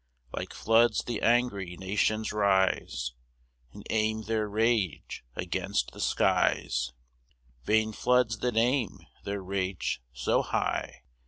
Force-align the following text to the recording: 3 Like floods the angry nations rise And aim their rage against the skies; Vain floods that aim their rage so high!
3 0.33 0.39
Like 0.41 0.53
floods 0.55 1.03
the 1.03 1.21
angry 1.21 1.77
nations 1.77 2.33
rise 2.33 3.13
And 3.71 3.85
aim 3.91 4.23
their 4.23 4.49
rage 4.49 5.23
against 5.35 5.91
the 5.91 5.99
skies; 6.01 6.91
Vain 7.65 7.93
floods 7.93 8.39
that 8.39 8.57
aim 8.57 9.01
their 9.25 9.43
rage 9.43 10.01
so 10.11 10.41
high! 10.41 11.03